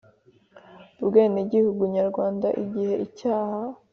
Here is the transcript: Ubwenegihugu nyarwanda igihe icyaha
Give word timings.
Ubwenegihugu 1.01 1.83
nyarwanda 1.95 2.47
igihe 2.63 2.93
icyaha 3.05 3.59